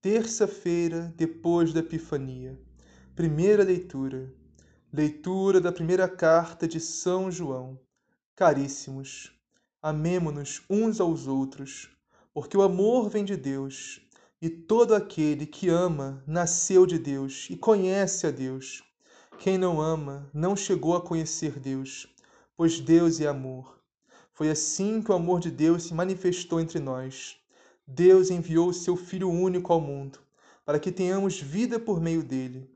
terça-feira 0.00 1.12
depois 1.16 1.72
da 1.72 1.80
Epifania. 1.80 2.56
Primeira 3.16 3.64
leitura. 3.64 4.32
Leitura 4.92 5.60
da 5.60 5.72
primeira 5.72 6.08
carta 6.08 6.68
de 6.68 6.78
São 6.78 7.32
João. 7.32 7.80
Caríssimos, 8.36 9.32
amemo-nos 9.82 10.62
uns 10.70 11.00
aos 11.00 11.26
outros, 11.26 11.90
porque 12.32 12.56
o 12.56 12.62
amor 12.62 13.10
vem 13.10 13.24
de 13.24 13.36
Deus, 13.36 14.00
e 14.40 14.48
todo 14.48 14.94
aquele 14.94 15.44
que 15.44 15.68
ama 15.68 16.22
nasceu 16.24 16.86
de 16.86 16.96
Deus 16.96 17.48
e 17.50 17.56
conhece 17.56 18.24
a 18.24 18.30
Deus. 18.30 18.84
Quem 19.40 19.58
não 19.58 19.80
ama 19.80 20.30
não 20.32 20.54
chegou 20.54 20.94
a 20.94 21.02
conhecer 21.04 21.58
Deus, 21.58 22.06
pois 22.56 22.78
Deus 22.78 23.20
é 23.20 23.26
amor. 23.26 23.82
Foi 24.32 24.48
assim 24.48 25.02
que 25.02 25.10
o 25.10 25.14
amor 25.14 25.40
de 25.40 25.50
Deus 25.50 25.82
se 25.82 25.92
manifestou 25.92 26.60
entre 26.60 26.78
nós 26.78 27.36
Deus 27.90 28.28
enviou 28.28 28.70
seu 28.70 28.98
Filho 28.98 29.30
único 29.30 29.72
ao 29.72 29.80
mundo, 29.80 30.18
para 30.62 30.78
que 30.78 30.92
tenhamos 30.92 31.40
vida 31.40 31.80
por 31.80 32.02
meio 32.02 32.22
dele. 32.22 32.70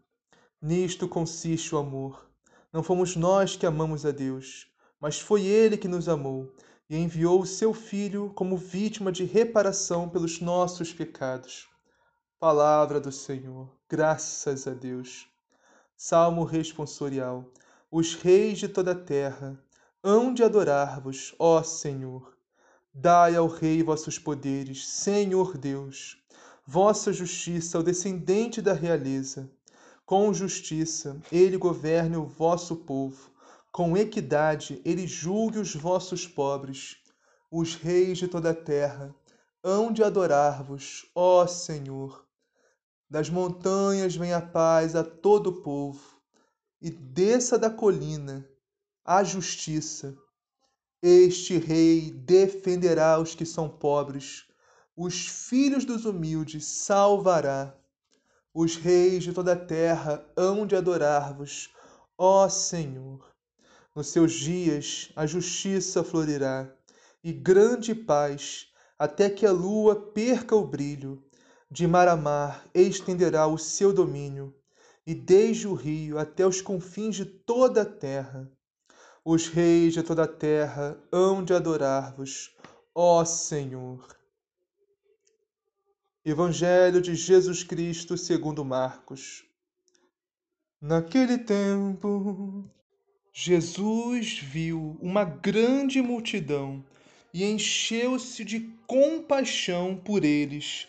Nisto 0.58 1.06
consiste 1.06 1.74
o 1.74 1.78
amor. 1.78 2.30
Não 2.72 2.82
fomos 2.82 3.14
nós 3.14 3.54
que 3.54 3.66
amamos 3.66 4.06
a 4.06 4.10
Deus, 4.10 4.72
mas 4.98 5.20
foi 5.20 5.42
ele 5.44 5.77
que 5.77 5.86
nos 5.86 6.08
amou 6.08 6.56
e 6.88 6.96
enviou 6.96 7.42
o 7.42 7.46
seu 7.46 7.74
Filho 7.74 8.32
como 8.34 8.56
vítima 8.56 9.12
de 9.12 9.24
reparação 9.24 10.08
pelos 10.08 10.41
nossos 10.41 10.94
pecados. 10.94 11.69
Palavra 12.41 12.98
do 12.98 13.12
Senhor, 13.12 13.70
graças 13.91 14.66
a 14.66 14.72
Deus. 14.72 15.28
Salmo 15.94 16.42
responsorial. 16.42 17.53
Os 17.91 18.14
reis 18.14 18.58
de 18.58 18.66
toda 18.66 18.92
a 18.92 18.98
terra 18.98 19.62
hão 20.03 20.32
de 20.32 20.42
adorar-vos, 20.42 21.34
ó 21.38 21.62
Senhor 21.62 22.32
Dai 22.94 23.34
ao 23.34 23.47
Rei 23.47 23.82
vossos 23.82 24.19
poderes, 24.19 24.86
Senhor 24.86 25.56
Deus, 25.56 26.19
vossa 26.66 27.10
justiça 27.10 27.78
ao 27.78 27.82
descendente 27.82 28.60
da 28.60 28.75
realeza. 28.75 29.50
Com 30.04 30.32
justiça 30.34 31.19
ele 31.32 31.56
governe 31.56 32.19
o 32.19 32.26
vosso 32.26 32.76
povo, 32.76 33.31
com 33.72 33.97
equidade 33.97 34.78
ele 34.84 35.06
julgue 35.06 35.58
os 35.58 35.75
vossos 35.75 36.26
pobres. 36.26 36.98
Os 37.50 37.75
reis 37.75 38.19
de 38.19 38.28
toda 38.28 38.50
a 38.50 38.54
terra 38.54 39.14
hão 39.64 39.91
de 39.91 40.04
adorar-vos, 40.04 41.10
ó 41.14 41.47
Senhor. 41.47 42.26
Das 43.08 43.31
montanhas 43.31 44.14
vem 44.14 44.34
a 44.34 44.41
paz 44.42 44.94
a 44.94 45.02
todo 45.02 45.47
o 45.47 45.62
povo, 45.62 46.20
e 46.78 46.91
desça 46.91 47.58
da 47.58 47.70
colina 47.70 48.47
a 49.02 49.25
justiça 49.25 50.14
este 51.02 51.58
rei 51.58 52.12
defenderá 52.12 53.18
os 53.18 53.34
que 53.34 53.44
são 53.44 53.68
pobres, 53.68 54.44
os 54.96 55.26
filhos 55.26 55.84
dos 55.84 56.04
humildes 56.04 56.64
salvará. 56.64 57.76
Os 58.54 58.76
reis 58.76 59.24
de 59.24 59.32
toda 59.32 59.54
a 59.54 59.56
terra 59.56 60.24
hão 60.36 60.64
de 60.64 60.76
adorar-vos, 60.76 61.74
ó 62.16 62.48
Senhor. 62.48 63.26
Nos 63.96 64.08
seus 64.08 64.32
dias 64.32 65.10
a 65.16 65.26
justiça 65.26 66.04
florirá, 66.04 66.72
e 67.24 67.32
grande 67.32 67.96
paz, 67.96 68.69
até 68.96 69.28
que 69.28 69.44
a 69.44 69.50
lua 69.50 69.96
perca 70.12 70.54
o 70.54 70.64
brilho. 70.64 71.20
De 71.69 71.84
mar 71.84 72.06
a 72.06 72.16
mar 72.16 72.64
estenderá 72.72 73.48
o 73.48 73.58
seu 73.58 73.92
domínio, 73.92 74.54
e 75.04 75.14
desde 75.14 75.66
o 75.66 75.74
rio 75.74 76.16
até 76.16 76.46
os 76.46 76.60
confins 76.60 77.16
de 77.16 77.24
toda 77.24 77.82
a 77.82 77.86
terra 77.86 78.48
os 79.25 79.47
reis 79.47 79.94
de 79.94 80.03
toda 80.03 80.25
a 80.25 80.28
terra 80.28 80.99
hão 81.12 81.44
de 81.44 81.55
adorar-vos, 81.55 82.50
ó 82.93 83.25
Senhor. 83.25 84.16
Evangelho 86.25 87.00
de 87.00 87.15
Jesus 87.15 87.62
Cristo 87.62 88.16
segundo 88.16 88.65
Marcos. 88.65 89.44
Naquele 90.81 91.38
tempo, 91.38 92.69
Jesus 93.32 94.41
viu 94.41 94.97
uma 95.00 95.25
grande 95.25 96.03
multidão 96.03 96.84
e 97.32 97.44
encheu-se 97.44 98.44
de 98.44 98.61
compaixão 98.87 99.97
por 99.97 100.25
eles, 100.25 100.88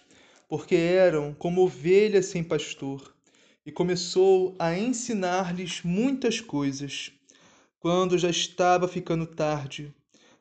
porque 0.50 0.76
eram 0.76 1.36
como 1.36 1.62
ovelhas 1.62 2.26
sem 2.26 2.44
pastor, 2.44 3.16
e 3.64 3.72
começou 3.72 4.56
a 4.58 4.78
ensinar-lhes 4.78 5.84
muitas 5.84 6.42
coisas. 6.42 7.12
Quando 7.84 8.18
já 8.18 8.30
estava 8.30 8.88
ficando 8.88 9.28
tarde, 9.28 9.94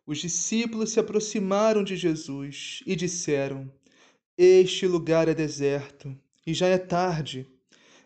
os 0.06 0.19
discípulos 0.19 0.92
se 0.92 1.00
aproximaram 1.00 1.82
de 1.82 1.97
Jesus 1.97 2.84
e 2.86 2.94
disseram: 2.94 3.69
Este 4.38 4.86
lugar 4.86 5.26
é 5.26 5.34
deserto 5.34 6.16
e 6.47 6.54
já 6.54 6.69
é 6.69 6.78
tarde. 6.78 7.44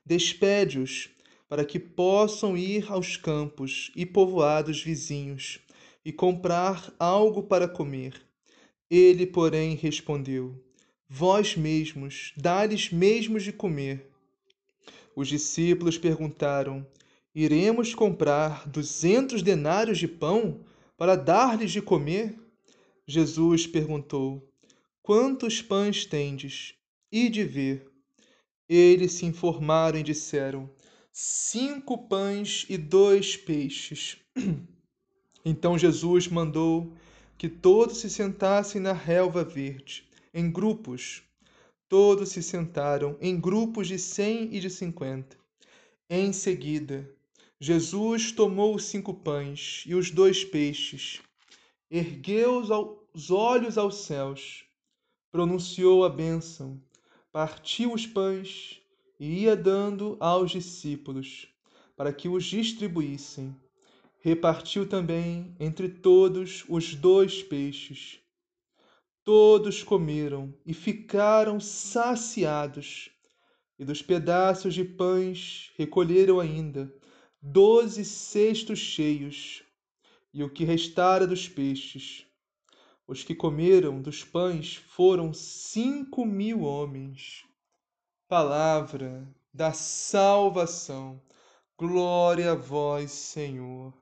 Despede-os 0.06 1.10
para 1.50 1.66
que 1.66 1.78
possam 1.78 2.56
ir 2.56 2.90
aos 2.90 3.18
campos 3.18 3.92
e 3.94 4.06
povoados 4.06 4.82
vizinhos 4.82 5.60
e 6.02 6.10
comprar 6.10 6.90
algo 6.98 7.42
para 7.42 7.68
comer. 7.68 8.14
Ele, 8.90 9.26
porém, 9.26 9.74
respondeu: 9.74 10.58
Vós 11.06 11.54
mesmos, 11.54 12.32
dá-lhes 12.38 12.90
mesmos 12.90 13.44
de 13.44 13.52
comer. 13.52 14.08
Os 15.14 15.28
discípulos 15.28 15.98
perguntaram: 15.98 16.86
Iremos 17.38 17.94
comprar 17.94 18.66
duzentos 18.66 19.42
denários 19.42 19.98
de 19.98 20.08
pão 20.08 20.64
para 20.96 21.14
dar-lhes 21.14 21.70
de 21.70 21.82
comer? 21.82 22.34
Jesus 23.06 23.66
perguntou: 23.66 24.50
Quantos 25.02 25.60
pães 25.60 26.06
tendes? 26.06 26.72
E 27.12 27.28
de 27.28 27.44
ver. 27.44 27.92
Eles 28.66 29.12
se 29.12 29.26
informaram 29.26 29.98
e 29.98 30.02
disseram: 30.02 30.70
Cinco 31.12 32.08
pães 32.08 32.64
e 32.70 32.78
dois 32.78 33.36
peixes. 33.36 34.16
Então 35.44 35.78
Jesus 35.78 36.26
mandou 36.26 36.92
que 37.38 37.48
todos 37.48 37.98
se 37.98 38.10
sentassem 38.10 38.80
na 38.80 38.92
relva 38.92 39.44
verde, 39.44 40.08
em 40.34 40.50
grupos. 40.50 41.22
Todos 41.88 42.30
se 42.30 42.42
sentaram 42.42 43.16
em 43.20 43.38
grupos 43.38 43.86
de 43.86 43.96
cem 43.96 44.52
e 44.52 44.58
de 44.58 44.68
cinquenta. 44.70 45.36
Em 46.10 46.32
seguida, 46.32 47.15
Jesus 47.58 48.32
tomou 48.32 48.74
os 48.74 48.84
cinco 48.84 49.14
pães 49.14 49.82
e 49.86 49.94
os 49.94 50.10
dois 50.10 50.44
peixes, 50.44 51.22
ergueu 51.90 52.60
os 53.14 53.30
olhos 53.30 53.78
aos 53.78 54.02
céus, 54.02 54.66
pronunciou 55.32 56.04
a 56.04 56.10
bênção, 56.10 56.78
partiu 57.32 57.94
os 57.94 58.06
pães 58.06 58.82
e 59.18 59.44
ia 59.44 59.56
dando 59.56 60.18
aos 60.20 60.50
discípulos, 60.50 61.48
para 61.96 62.12
que 62.12 62.28
os 62.28 62.44
distribuíssem. 62.44 63.56
repartiu 64.20 64.86
também 64.86 65.56
entre 65.58 65.88
todos 65.88 66.62
os 66.68 66.94
dois 66.94 67.42
peixes. 67.42 68.18
Todos 69.24 69.82
comeram 69.82 70.52
e 70.66 70.74
ficaram 70.74 71.58
saciados, 71.58 73.08
e 73.78 73.84
dos 73.84 74.02
pedaços 74.02 74.74
de 74.74 74.84
pães 74.84 75.70
recolheram 75.78 76.38
ainda 76.38 76.92
doze 77.40 78.04
cestos 78.04 78.78
cheios, 78.78 79.62
e 80.32 80.42
o 80.44 80.50
que 80.50 80.64
restara 80.64 81.26
dos 81.26 81.48
peixes. 81.48 82.26
Os 83.06 83.22
que 83.22 83.34
comeram 83.34 84.02
dos 84.02 84.24
pães 84.24 84.76
foram 84.76 85.32
cinco 85.32 86.26
mil 86.26 86.62
homens. 86.62 87.44
Palavra 88.28 89.26
da 89.54 89.72
salvação. 89.72 91.22
Glória 91.78 92.52
a 92.52 92.54
vós, 92.54 93.12
Senhor. 93.12 93.94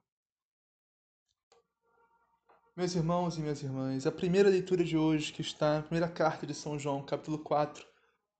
Meus 2.76 2.96
irmãos 2.96 3.36
e 3.36 3.40
minhas 3.40 3.62
irmãs, 3.62 4.04
a 4.04 4.10
primeira 4.10 4.48
leitura 4.48 4.82
de 4.82 4.96
hoje, 4.96 5.32
que 5.32 5.42
está 5.42 5.76
na 5.76 5.82
primeira 5.82 6.08
carta 6.08 6.44
de 6.44 6.54
São 6.54 6.76
João, 6.76 7.04
capítulo 7.04 7.38
4, 7.38 7.86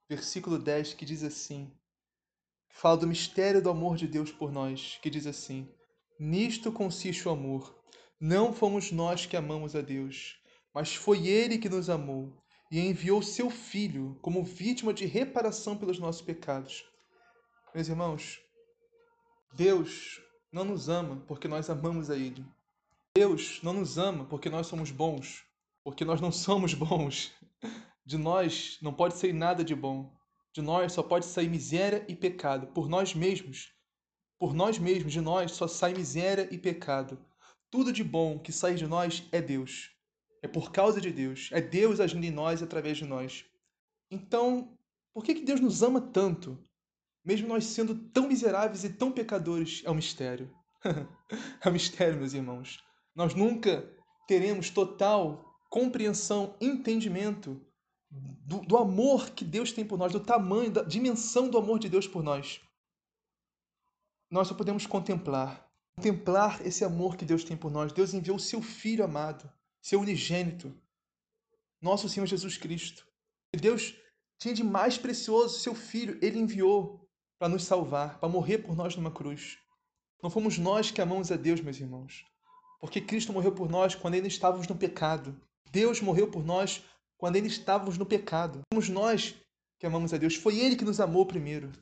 versículo 0.09 0.59
10, 0.59 0.95
que 0.95 1.05
diz 1.05 1.23
assim: 1.23 1.73
fala 2.75 2.97
do 2.97 3.07
mistério 3.07 3.63
do 3.63 3.71
amor 3.71 3.97
de 3.97 4.09
Deus 4.09 4.33
por 4.33 4.51
nós, 4.53 4.99
que 5.01 5.09
diz 5.09 5.27
assim: 5.27 5.69
Nisto 6.19 6.73
consiste 6.73 7.27
o 7.27 7.31
amor. 7.31 7.75
Não 8.21 8.53
fomos 8.53 8.91
nós 8.91 9.25
que 9.25 9.37
amamos 9.37 9.77
a 9.77 9.81
Deus, 9.81 10.37
mas 10.75 10.95
foi 10.95 11.29
Ele 11.29 11.57
que 11.57 11.69
nos 11.69 11.89
amou 11.89 12.37
e 12.71 12.81
enviou 12.81 13.23
seu 13.23 13.49
Filho 13.49 14.19
como 14.21 14.45
vítima 14.45 14.93
de 14.93 15.07
reparação 15.07 15.77
pelos 15.77 15.99
nossos 15.99 16.23
pecados. 16.23 16.85
Meus 17.73 17.89
irmãos, 17.89 18.41
Deus 19.53 20.21
não 20.53 20.65
nos 20.65 20.89
ama 20.89 21.23
porque 21.29 21.47
nós 21.47 21.71
amamos 21.71 22.11
a 22.11 22.17
Ele. 22.17 22.45
Deus 23.17 23.61
não 23.63 23.73
nos 23.73 23.99
ama 23.99 24.25
porque 24.25 24.51
nós 24.51 24.67
somos 24.67 24.91
bons, 24.91 25.45
porque 25.85 26.05
nós 26.05 26.21
não 26.21 26.33
somos 26.33 26.75
bons. 26.75 27.33
De 28.05 28.19
nós 28.19 28.79
não 28.83 28.93
pode 28.93 29.17
sair 29.17 29.33
nada 29.33 29.65
de 29.65 29.75
bom. 29.75 30.14
De 30.55 30.63
nós 30.63 30.93
só 30.93 31.03
pode 31.03 31.27
sair 31.27 31.49
miséria 31.49 32.05
e 32.07 32.15
pecado. 32.15 32.69
Por 32.69 32.89
nós 32.89 33.13
mesmos, 33.13 33.75
por 34.39 34.55
nós 34.55 34.79
mesmos, 34.79 35.13
de 35.13 35.21
nós 35.21 35.51
só 35.51 35.67
sai 35.67 35.93
miséria 35.93 36.49
e 36.49 36.57
pecado. 36.57 37.19
Tudo 37.69 37.93
de 37.93 38.05
bom 38.05 38.39
que 38.39 38.53
sai 38.53 38.77
de 38.77 38.87
nós 38.87 39.27
é 39.33 39.43
Deus. 39.43 39.91
É 40.41 40.47
por 40.47 40.71
causa 40.71 41.01
de 41.01 41.11
Deus. 41.11 41.49
É 41.51 41.61
Deus 41.61 41.99
agindo 41.99 42.25
em 42.25 42.31
nós 42.31 42.61
e 42.61 42.65
através 42.65 42.97
de 42.97 43.05
nós. 43.05 43.45
Então, 44.09 44.79
por 45.13 45.25
que, 45.25 45.35
que 45.35 45.45
Deus 45.45 45.61
nos 45.61 45.83
ama 45.83 46.01
tanto? 46.01 46.57
Mesmo 47.25 47.49
nós 47.49 47.65
sendo 47.65 47.97
tão 48.11 48.29
miseráveis 48.29 48.85
e 48.85 48.91
tão 48.91 49.11
pecadores, 49.11 49.83
é 49.85 49.91
um 49.91 49.95
mistério. 49.95 50.55
é 50.85 51.69
um 51.69 51.73
mistério, 51.73 52.17
meus 52.17 52.33
irmãos. 52.33 52.79
Nós 53.13 53.35
nunca 53.35 53.91
teremos 54.29 54.71
total 54.71 55.45
compreensão, 55.69 56.57
entendimento 56.61 57.61
do, 58.45 58.61
do, 58.61 58.77
amor 58.77 59.31
que 59.31 59.45
Deus 59.45 59.73
tem 59.73 59.85
por 59.85 59.99
nós, 59.99 60.13
do 60.13 60.21
tamanho, 60.21 60.71
da 60.71 60.83
dimensão 60.83 61.49
do 61.49 61.59
amor 61.59 61.79
de 61.79 61.89
Deus 61.89 62.07
por 62.07 62.23
nós. 62.23 62.61
Nós 64.31 64.49
só 64.49 64.55
podemos 64.55 64.87
contemplar, 64.87 65.69
contemplar 65.97 66.65
esse 66.67 66.85
amor 66.85 67.17
que 67.17 67.25
Deus 67.25 67.45
tem 67.45 67.57
por 67.57 67.71
nós. 67.71 67.93
Deus 67.93 68.15
enviou 68.15 68.37
o 68.37 68.41
seu 68.41 68.63
Filho 68.63 69.05
amado, 69.05 69.51
seu 69.81 70.01
unigênito, 70.01 70.75
nosso 71.81 72.09
Senhor 72.09 72.27
Jesus 72.27 72.57
Cristo. 72.57 73.07
E 73.53 73.57
Deus 73.57 73.95
tinha 74.39 74.55
de 74.55 74.63
mais 74.63 74.99
precioso 74.99 75.59
seu 75.59 75.75
Filho, 75.75 76.19
ele 76.23 76.39
enviou 76.39 77.09
para 77.39 77.49
nos 77.49 77.65
salvar, 77.65 78.19
para 78.19 78.29
morrer 78.29 78.59
por 78.59 78.77
nós 78.77 78.97
numa 78.97 79.11
cruz. 79.11 79.59
Não 80.23 80.31
fomos 80.31 80.59
nós 80.59 80.91
que 80.91 81.01
amamos 81.01 81.31
a 81.31 81.37
Deus, 81.37 81.61
meus 81.61 81.79
irmãos. 81.79 82.25
Porque 82.81 83.01
Cristo 83.01 83.33
morreu 83.33 83.53
por 83.53 83.69
nós 83.69 83.95
quando 83.95 84.15
ainda 84.15 84.29
estávamos 84.29 84.67
no 84.69 84.77
pecado. 84.77 85.39
Deus 85.71 86.01
morreu 86.01 86.31
por 86.31 86.45
nós 86.45 86.83
quando 87.19 87.37
ainda 87.37 87.49
estávamos 87.49 87.99
no 87.99 88.07
pecado. 88.07 88.61
Somos 88.73 88.89
nós 88.89 89.35
que 89.79 89.87
amamos 89.87 90.13
a 90.13 90.17
Deus. 90.17 90.37
Foi 90.37 90.59
Ele 90.59 90.77
que 90.77 90.85
nos 90.85 91.01
amou 91.01 91.27
primeiro. 91.27 91.73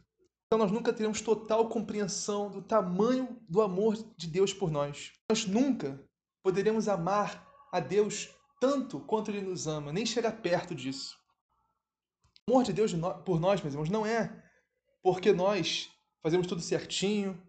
Então 0.46 0.58
nós 0.58 0.70
nunca 0.70 0.92
teremos 0.92 1.20
total 1.20 1.68
compreensão 1.68 2.50
do 2.50 2.60
tamanho 2.60 3.40
do 3.48 3.62
amor 3.62 3.96
de 4.16 4.26
Deus 4.26 4.52
por 4.52 4.70
nós. 4.70 5.12
Nós 5.30 5.46
nunca 5.46 5.98
poderemos 6.44 6.88
amar 6.88 7.48
a 7.72 7.80
Deus 7.80 8.28
tanto 8.60 9.00
quanto 9.00 9.30
Ele 9.30 9.40
nos 9.40 9.66
ama, 9.66 9.92
nem 9.92 10.04
chegar 10.04 10.32
perto 10.42 10.74
disso. 10.74 11.16
O 12.48 12.52
amor 12.52 12.64
de 12.64 12.72
Deus 12.72 12.92
por 13.24 13.40
nós, 13.40 13.62
meus 13.62 13.72
irmãos, 13.72 13.88
não 13.88 14.04
é 14.04 14.42
porque 15.02 15.32
nós 15.32 15.90
fazemos 16.22 16.46
tudo 16.46 16.60
certinho, 16.60 17.40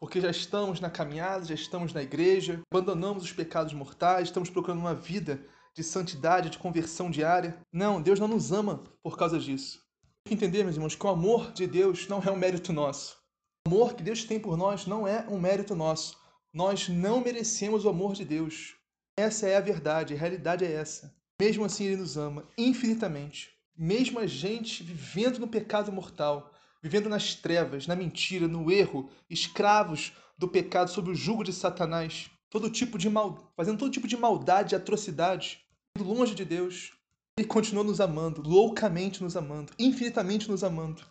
porque 0.00 0.20
já 0.20 0.30
estamos 0.30 0.80
na 0.80 0.90
caminhada, 0.90 1.44
já 1.44 1.54
estamos 1.54 1.92
na 1.92 2.02
igreja, 2.02 2.62
abandonamos 2.72 3.24
os 3.24 3.32
pecados 3.32 3.72
mortais, 3.72 4.28
estamos 4.28 4.48
procurando 4.48 4.80
uma 4.80 4.94
vida 4.94 5.44
de 5.78 5.84
santidade, 5.84 6.50
de 6.50 6.58
conversão 6.58 7.08
diária. 7.08 7.56
Não, 7.72 8.02
Deus 8.02 8.18
não 8.18 8.26
nos 8.26 8.50
ama 8.50 8.82
por 9.00 9.16
causa 9.16 9.38
disso. 9.38 9.80
Tem 10.24 10.36
que 10.36 10.44
entender, 10.44 10.64
meus 10.64 10.74
irmãos, 10.74 10.96
que 10.96 11.06
o 11.06 11.08
amor 11.08 11.52
de 11.52 11.68
Deus 11.68 12.08
não 12.08 12.20
é 12.20 12.32
um 12.32 12.36
mérito 12.36 12.72
nosso. 12.72 13.16
O 13.64 13.70
amor 13.70 13.94
que 13.94 14.02
Deus 14.02 14.24
tem 14.24 14.40
por 14.40 14.56
nós 14.56 14.86
não 14.86 15.06
é 15.06 15.24
um 15.28 15.38
mérito 15.38 15.76
nosso. 15.76 16.18
Nós 16.52 16.88
não 16.88 17.20
merecemos 17.20 17.84
o 17.84 17.88
amor 17.88 18.14
de 18.14 18.24
Deus. 18.24 18.74
Essa 19.16 19.46
é 19.46 19.56
a 19.56 19.60
verdade, 19.60 20.14
a 20.14 20.16
realidade 20.16 20.64
é 20.64 20.72
essa. 20.72 21.14
Mesmo 21.40 21.64
assim, 21.64 21.84
Ele 21.84 21.98
nos 21.98 22.16
ama 22.16 22.44
infinitamente. 22.58 23.50
Mesmo 23.76 24.18
a 24.18 24.26
gente 24.26 24.82
vivendo 24.82 25.38
no 25.38 25.46
pecado 25.46 25.92
mortal, 25.92 26.52
vivendo 26.82 27.08
nas 27.08 27.36
trevas, 27.36 27.86
na 27.86 27.94
mentira, 27.94 28.48
no 28.48 28.68
erro, 28.68 29.10
escravos 29.30 30.12
do 30.36 30.48
pecado 30.48 30.90
sob 30.90 31.12
o 31.12 31.14
jugo 31.14 31.44
de 31.44 31.52
Satanás, 31.52 32.28
todo 32.50 32.68
tipo 32.68 32.98
de 32.98 33.08
mal, 33.08 33.52
fazendo 33.56 33.78
todo 33.78 33.92
tipo 33.92 34.08
de 34.08 34.16
maldade, 34.16 34.74
atrocidade, 34.74 35.67
longe 36.04 36.34
de 36.34 36.44
Deus. 36.44 36.92
Ele 37.38 37.46
continua 37.46 37.84
nos 37.84 38.00
amando, 38.00 38.42
loucamente 38.42 39.22
nos 39.22 39.36
amando, 39.36 39.72
infinitamente 39.78 40.50
nos 40.50 40.64
amando. 40.64 41.02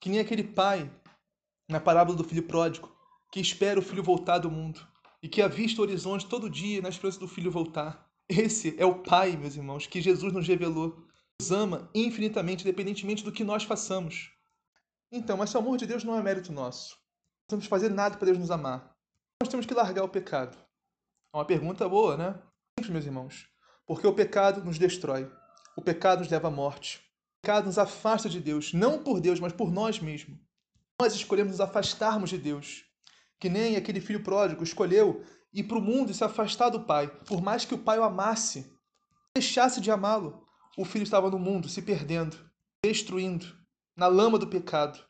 Que 0.00 0.08
nem 0.08 0.20
aquele 0.20 0.44
pai 0.44 0.90
na 1.68 1.78
parábola 1.78 2.16
do 2.16 2.24
filho 2.24 2.42
pródigo, 2.42 2.90
que 3.30 3.40
espera 3.40 3.78
o 3.78 3.82
filho 3.82 4.02
voltar 4.02 4.38
do 4.38 4.50
mundo 4.50 4.80
e 5.22 5.28
que 5.28 5.42
avista 5.42 5.80
o 5.80 5.84
horizonte 5.84 6.26
todo 6.26 6.48
dia 6.48 6.80
na 6.80 6.88
esperança 6.88 7.18
do 7.18 7.28
filho 7.28 7.50
voltar. 7.50 8.08
Esse 8.28 8.74
é 8.78 8.84
o 8.84 9.02
Pai, 9.02 9.36
meus 9.36 9.56
irmãos, 9.56 9.86
que 9.86 10.00
Jesus 10.00 10.32
nos 10.32 10.46
revelou. 10.46 11.02
Nos 11.40 11.50
ama 11.50 11.90
infinitamente, 11.94 12.62
independentemente 12.62 13.24
do 13.24 13.32
que 13.32 13.44
nós 13.44 13.64
façamos. 13.64 14.30
Então, 15.10 15.36
mas 15.36 15.54
o 15.54 15.58
amor 15.58 15.78
de 15.78 15.86
Deus 15.86 16.04
não 16.04 16.16
é 16.16 16.22
mérito 16.22 16.52
nosso. 16.52 16.94
Não 16.94 17.50
temos 17.50 17.64
que 17.64 17.70
fazer 17.70 17.88
nada 17.88 18.16
para 18.16 18.26
Deus 18.26 18.38
nos 18.38 18.50
amar. 18.50 18.94
Nós 19.42 19.48
temos 19.48 19.64
que 19.64 19.74
largar 19.74 20.04
o 20.04 20.08
pecado. 20.08 20.56
É 21.32 21.38
uma 21.38 21.44
pergunta 21.44 21.88
boa, 21.88 22.16
né? 22.16 22.42
Simples, 22.78 22.90
meus 22.90 23.06
irmãos. 23.06 23.48
Porque 23.88 24.06
o 24.06 24.12
pecado 24.12 24.62
nos 24.62 24.78
destrói. 24.78 25.32
O 25.74 25.80
pecado 25.80 26.18
nos 26.18 26.28
leva 26.28 26.48
à 26.48 26.50
morte. 26.50 26.98
O 26.98 27.40
pecado 27.40 27.64
nos 27.64 27.78
afasta 27.78 28.28
de 28.28 28.38
Deus, 28.38 28.74
não 28.74 29.02
por 29.02 29.18
Deus, 29.18 29.40
mas 29.40 29.54
por 29.54 29.72
nós 29.72 29.98
mesmos. 29.98 30.38
Nós 31.00 31.14
escolhemos 31.14 31.52
nos 31.52 31.60
afastarmos 31.60 32.28
de 32.28 32.36
Deus. 32.36 32.84
Que 33.40 33.48
nem 33.48 33.76
aquele 33.76 34.02
filho 34.02 34.22
pródigo 34.22 34.62
escolheu 34.62 35.24
ir 35.54 35.64
para 35.64 35.78
o 35.78 35.80
mundo 35.80 36.10
e 36.10 36.14
se 36.14 36.22
afastar 36.22 36.68
do 36.68 36.84
pai. 36.84 37.08
Por 37.24 37.40
mais 37.40 37.64
que 37.64 37.74
o 37.74 37.78
pai 37.78 37.98
o 37.98 38.04
amasse, 38.04 38.70
deixasse 39.34 39.80
de 39.80 39.90
amá-lo, 39.90 40.44
o 40.76 40.84
filho 40.84 41.04
estava 41.04 41.30
no 41.30 41.38
mundo 41.38 41.66
se 41.66 41.80
perdendo, 41.80 42.36
destruindo 42.84 43.46
na 43.96 44.06
lama 44.06 44.38
do 44.38 44.48
pecado. 44.48 45.02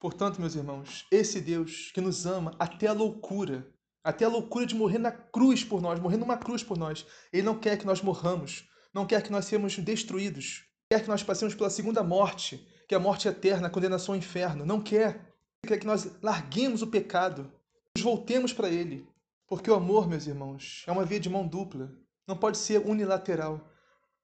Portanto, 0.00 0.40
meus 0.40 0.56
irmãos, 0.56 1.06
esse 1.12 1.40
Deus 1.40 1.92
que 1.94 2.00
nos 2.00 2.26
ama 2.26 2.56
até 2.58 2.88
a 2.88 2.92
loucura, 2.92 3.72
até 4.06 4.24
a 4.24 4.28
loucura 4.28 4.64
de 4.64 4.76
morrer 4.76 4.98
na 4.98 5.10
cruz 5.10 5.64
por 5.64 5.82
nós, 5.82 5.98
morrer 5.98 6.16
numa 6.16 6.36
cruz 6.36 6.62
por 6.62 6.78
nós, 6.78 7.04
ele 7.32 7.42
não 7.42 7.58
quer 7.58 7.76
que 7.76 7.84
nós 7.84 8.00
morramos, 8.00 8.64
não 8.94 9.04
quer 9.04 9.20
que 9.20 9.32
nós 9.32 9.46
sejamos 9.46 9.76
destruídos, 9.78 10.64
quer 10.88 11.02
que 11.02 11.08
nós 11.08 11.24
passemos 11.24 11.56
pela 11.56 11.68
segunda 11.68 12.04
morte, 12.04 12.64
que 12.88 12.94
é 12.94 12.96
a 12.96 13.00
morte 13.00 13.26
eterna, 13.26 13.66
a 13.66 13.70
condenação 13.70 14.14
ao 14.14 14.18
inferno. 14.18 14.64
Não 14.64 14.80
quer. 14.80 15.34
Ele 15.60 15.66
quer 15.72 15.78
que 15.78 15.86
nós 15.86 16.08
larguemos 16.22 16.82
o 16.82 16.86
pecado, 16.86 17.52
nos 17.96 18.04
voltemos 18.04 18.52
para 18.52 18.68
ele. 18.68 19.08
Porque 19.48 19.68
o 19.68 19.74
amor, 19.74 20.08
meus 20.08 20.28
irmãos, 20.28 20.84
é 20.86 20.92
uma 20.92 21.04
via 21.04 21.18
de 21.18 21.28
mão 21.28 21.44
dupla, 21.44 21.92
não 22.28 22.36
pode 22.36 22.58
ser 22.58 22.86
unilateral. 22.86 23.68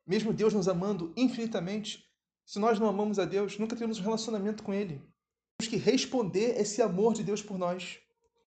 Mesmo 0.07 0.33
Deus 0.33 0.55
nos 0.55 0.69
amando 0.69 1.12
infinitamente, 1.17 2.05
se 2.47 2.61
nós 2.61 2.79
não 2.79 2.87
amamos 2.87 3.19
a 3.19 3.25
Deus, 3.25 3.59
nunca 3.59 3.75
teremos 3.75 3.99
um 3.99 4.03
relacionamento 4.03 4.62
com 4.62 4.73
Ele. 4.73 5.03
Temos 5.59 5.69
que 5.71 5.77
responder 5.77 6.61
esse 6.61 6.81
amor 6.81 7.15
de 7.15 7.25
Deus 7.25 7.43
por 7.43 7.59
nós. 7.59 7.99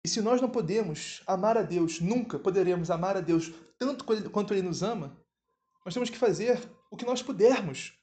E 0.05 0.07
se 0.07 0.21
nós 0.21 0.39
não 0.39 0.51
podemos 0.51 1.23
amar 1.25 1.57
a 1.57 1.63
Deus, 1.63 1.99
nunca 1.99 2.37
poderemos 2.37 2.91
amar 2.91 3.17
a 3.17 3.21
Deus 3.21 3.51
tanto 3.75 4.05
quanto 4.29 4.53
Ele 4.53 4.61
nos 4.61 4.83
ama, 4.83 5.19
nós 5.83 5.95
temos 5.95 6.11
que 6.11 6.17
fazer 6.19 6.61
o 6.91 6.95
que 6.95 7.07
nós 7.07 7.23
pudermos, 7.23 7.97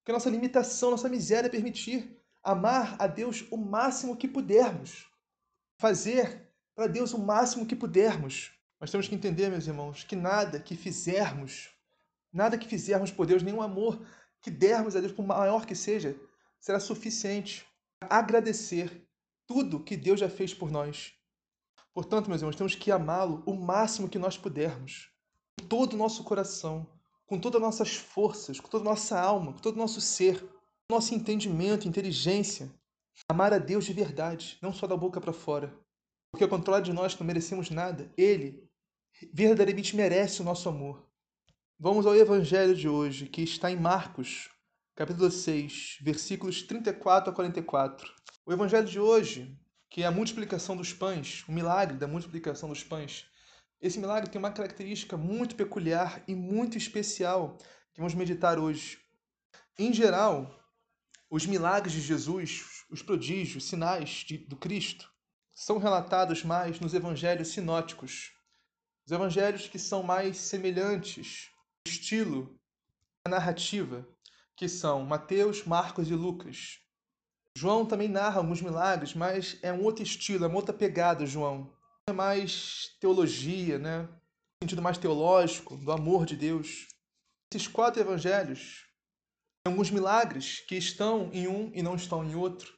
o 0.00 0.04
que 0.04 0.10
a 0.10 0.14
nossa 0.14 0.28
limitação, 0.30 0.90
nossa 0.90 1.08
miséria 1.08 1.48
permitir. 1.48 2.20
Amar 2.42 2.96
a 2.98 3.06
Deus 3.06 3.46
o 3.52 3.56
máximo 3.56 4.16
que 4.16 4.26
pudermos. 4.26 5.06
Fazer 5.80 6.50
para 6.74 6.88
Deus 6.88 7.12
o 7.12 7.20
máximo 7.20 7.66
que 7.66 7.76
pudermos. 7.76 8.50
Nós 8.80 8.90
temos 8.90 9.06
que 9.06 9.14
entender, 9.14 9.48
meus 9.48 9.68
irmãos, 9.68 10.02
que 10.02 10.16
nada 10.16 10.58
que 10.58 10.74
fizermos, 10.74 11.70
nada 12.32 12.58
que 12.58 12.66
fizermos 12.66 13.12
por 13.12 13.26
Deus, 13.26 13.44
nenhum 13.44 13.62
amor 13.62 14.04
que 14.40 14.50
dermos 14.50 14.96
a 14.96 15.00
Deus, 15.00 15.12
por 15.12 15.24
maior 15.24 15.64
que 15.64 15.76
seja, 15.76 16.16
será 16.58 16.80
suficiente 16.80 17.64
para 18.00 18.18
agradecer 18.18 19.06
tudo 19.46 19.84
que 19.84 19.96
Deus 19.96 20.18
já 20.18 20.28
fez 20.28 20.52
por 20.52 20.68
nós. 20.68 21.16
Portanto, 21.98 22.28
meus 22.28 22.40
irmãos, 22.40 22.54
temos 22.54 22.76
que 22.76 22.92
amá-lo 22.92 23.42
o 23.44 23.54
máximo 23.54 24.08
que 24.08 24.20
nós 24.20 24.38
pudermos, 24.38 25.10
com 25.58 25.66
todo 25.66 25.94
o 25.94 25.96
nosso 25.96 26.22
coração, 26.22 26.86
com 27.26 27.40
todas 27.40 27.60
as 27.60 27.66
nossas 27.66 27.96
forças, 27.96 28.60
com 28.60 28.68
toda 28.68 28.84
a 28.84 28.90
nossa 28.90 29.20
alma, 29.20 29.52
com 29.52 29.58
todo 29.58 29.74
o 29.74 29.78
nosso 29.78 30.00
ser, 30.00 30.48
nosso 30.88 31.12
entendimento, 31.12 31.88
inteligência. 31.88 32.72
Amar 33.28 33.52
a 33.52 33.58
Deus 33.58 33.84
de 33.84 33.92
verdade, 33.92 34.58
não 34.62 34.72
só 34.72 34.86
da 34.86 34.96
boca 34.96 35.20
para 35.20 35.32
fora. 35.32 35.76
Porque 36.30 36.44
ao 36.44 36.48
contrário 36.48 36.84
de 36.84 36.92
nós 36.92 37.14
que 37.14 37.20
não 37.20 37.26
merecemos 37.26 37.68
nada, 37.68 38.08
Ele 38.16 38.62
verdadeiramente 39.32 39.96
merece 39.96 40.40
o 40.40 40.44
nosso 40.44 40.68
amor. 40.68 41.04
Vamos 41.80 42.06
ao 42.06 42.14
Evangelho 42.14 42.76
de 42.76 42.88
hoje, 42.88 43.26
que 43.26 43.42
está 43.42 43.72
em 43.72 43.76
Marcos, 43.76 44.48
capítulo 44.94 45.32
6, 45.32 45.98
versículos 46.00 46.62
34 46.62 47.32
a 47.32 47.34
44. 47.34 48.08
O 48.46 48.52
Evangelho 48.52 48.86
de 48.86 49.00
hoje 49.00 49.58
que 49.90 50.02
é 50.02 50.06
a 50.06 50.10
multiplicação 50.10 50.76
dos 50.76 50.92
pães, 50.92 51.44
o 51.48 51.52
milagre 51.52 51.96
da 51.96 52.06
multiplicação 52.06 52.68
dos 52.68 52.82
pães. 52.84 53.26
Esse 53.80 53.98
milagre 53.98 54.30
tem 54.30 54.38
uma 54.38 54.52
característica 54.52 55.16
muito 55.16 55.54
peculiar 55.54 56.22
e 56.26 56.34
muito 56.34 56.76
especial 56.76 57.56
que 57.92 58.00
vamos 58.00 58.14
meditar 58.14 58.58
hoje. 58.58 58.98
Em 59.78 59.92
geral, 59.92 60.58
os 61.30 61.46
milagres 61.46 61.92
de 61.92 62.00
Jesus, 62.00 62.84
os 62.90 63.02
prodígios, 63.02 63.64
sinais 63.64 64.24
de, 64.26 64.38
do 64.38 64.56
Cristo, 64.56 65.12
são 65.54 65.78
relatados 65.78 66.42
mais 66.42 66.80
nos 66.80 66.94
evangelhos 66.94 67.48
sinóticos. 67.48 68.32
Os 69.04 69.12
evangelhos 69.12 69.68
que 69.68 69.78
são 69.78 70.02
mais 70.02 70.36
semelhantes, 70.36 71.50
estilo, 71.86 72.58
a 73.24 73.28
narrativa, 73.28 74.08
que 74.56 74.68
são 74.68 75.04
Mateus, 75.04 75.64
Marcos 75.64 76.10
e 76.10 76.14
Lucas. 76.14 76.80
João 77.58 77.84
também 77.84 78.06
narra 78.06 78.38
alguns 78.38 78.62
milagres, 78.62 79.14
mas 79.14 79.58
é 79.62 79.72
um 79.72 79.82
outro 79.82 80.04
estilo, 80.04 80.44
é 80.44 80.46
uma 80.46 80.58
outra 80.58 80.72
pegada, 80.72 81.26
João. 81.26 81.68
É 82.08 82.12
mais 82.12 82.96
teologia, 83.00 83.80
né? 83.80 84.08
Sentido 84.62 84.80
mais 84.80 84.96
teológico, 84.96 85.76
do 85.76 85.90
amor 85.90 86.24
de 86.24 86.36
Deus. 86.36 86.86
Esses 87.52 87.66
quatro 87.66 88.00
evangelhos 88.00 88.84
têm 89.64 89.72
alguns 89.72 89.90
milagres 89.90 90.60
que 90.60 90.76
estão 90.76 91.30
em 91.32 91.48
um 91.48 91.72
e 91.74 91.82
não 91.82 91.96
estão 91.96 92.24
em 92.24 92.36
outro. 92.36 92.72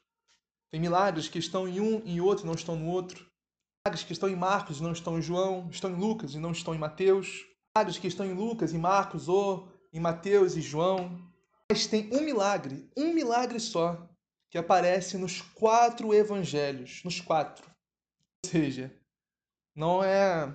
Tem 0.71 0.81
milagres 0.81 1.29
que 1.29 1.39
estão 1.39 1.69
em 1.69 1.79
um 1.79 2.01
e 2.07 2.19
outro 2.19 2.45
e 2.45 2.47
não 2.47 2.55
estão 2.55 2.75
no 2.75 2.87
outro. 2.87 3.27
Milagres 3.85 4.07
que 4.07 4.15
estão 4.15 4.31
em 4.31 4.37
Marcos 4.37 4.79
e 4.79 4.83
não 4.83 4.93
estão 4.93 5.19
em 5.19 5.23
João, 5.23 5.69
estão 5.71 5.91
em 5.91 5.97
Lucas 5.97 6.33
e 6.33 6.39
não 6.39 6.53
estão 6.53 6.75
em 6.75 6.79
Mateus. 6.79 7.45
Milagres 7.77 7.99
que 7.99 8.07
estão 8.07 8.25
em 8.25 8.33
Lucas 8.33 8.73
e 8.73 8.79
Marcos 8.79 9.29
ou 9.29 9.69
em 9.93 10.01
Mateus 10.01 10.57
e 10.57 10.63
João. 10.63 11.21
Mas 11.71 11.87
tem 11.87 12.09
um 12.15 12.23
milagre, 12.23 12.89
um 12.97 13.13
milagre 13.13 13.61
só, 13.61 14.10
que 14.51 14.59
aparece 14.59 15.17
nos 15.17 15.41
quatro 15.41 16.13
evangelhos, 16.13 17.03
nos 17.05 17.21
quatro. 17.21 17.65
Ou 18.45 18.51
seja, 18.51 18.93
não 19.75 20.03
é 20.03 20.53